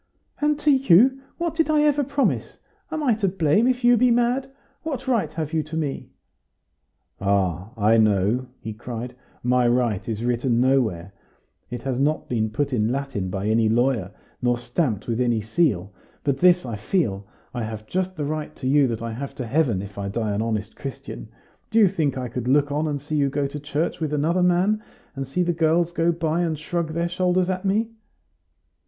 "And 0.39 0.57
to 0.57 0.71
you, 0.71 1.21
what 1.37 1.53
did 1.53 1.69
I 1.69 1.83
ever 1.83 2.03
promise? 2.03 2.57
Am 2.91 3.03
I 3.03 3.13
to 3.13 3.27
blame 3.27 3.67
if 3.67 3.83
you 3.83 3.97
be 3.97 4.09
mad? 4.09 4.49
What 4.81 5.07
right 5.07 5.31
have 5.33 5.53
you 5.53 5.61
to 5.61 5.77
me?" 5.77 6.09
"Ah! 7.19 7.69
I 7.77 7.97
know," 7.97 8.47
he 8.61 8.73
cried, 8.73 9.13
"my 9.43 9.67
right 9.67 10.09
is 10.09 10.23
written 10.25 10.59
nowhere. 10.59 11.13
It 11.69 11.83
has 11.83 11.99
not 11.99 12.27
been 12.27 12.49
put 12.49 12.73
in 12.73 12.91
Latin 12.91 13.29
by 13.29 13.45
any 13.45 13.69
lawyer, 13.69 14.09
nor 14.41 14.57
stamped 14.57 15.05
with 15.05 15.21
any 15.21 15.39
seal. 15.39 15.93
But 16.23 16.39
this 16.39 16.65
I 16.65 16.77
feel: 16.77 17.27
I 17.53 17.61
have 17.61 17.85
just 17.85 18.15
the 18.15 18.25
right 18.25 18.55
to 18.55 18.67
you 18.67 18.87
that 18.87 19.03
I 19.03 19.13
have 19.13 19.35
to 19.35 19.45
heaven, 19.45 19.83
if 19.83 19.99
I 19.99 20.09
die 20.09 20.31
an 20.33 20.41
honest 20.41 20.75
Christian. 20.75 21.29
Do 21.69 21.77
you 21.77 21.87
think 21.87 22.17
I 22.17 22.27
could 22.27 22.47
look 22.47 22.71
on 22.71 22.87
and 22.87 22.99
see 22.99 23.17
you 23.17 23.29
go 23.29 23.45
to 23.45 23.59
church 23.59 23.99
with 23.99 24.13
another 24.13 24.41
man, 24.41 24.81
and 25.15 25.27
see 25.27 25.43
the 25.43 25.53
girls 25.53 25.91
go 25.91 26.11
by 26.11 26.41
and 26.41 26.57
shrug 26.57 26.93
their 26.93 27.07
shoulders 27.07 27.51
at 27.51 27.65
me?" 27.65 27.91